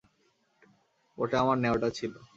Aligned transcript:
ওটা 1.17 1.35
আমার 1.43 1.57
ন্যাওটা 1.61 1.89
ছিল। 1.97 2.13